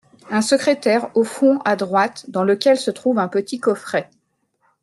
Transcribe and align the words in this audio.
Un 0.31 0.41
secrétaire 0.41 1.15
au 1.15 1.23
fond, 1.23 1.59
à 1.59 1.75
droite, 1.75 2.25
dans 2.27 2.43
lequel 2.43 2.75
se 2.75 2.89
trouve 2.89 3.19
un 3.19 3.27
petit 3.27 3.59
coffret. 3.59 4.09